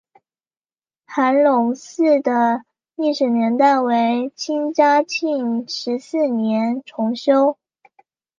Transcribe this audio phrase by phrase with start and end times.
[1.05, 2.63] 韩泷祠的
[2.95, 7.55] 历史年代为清嘉庆十四年重修。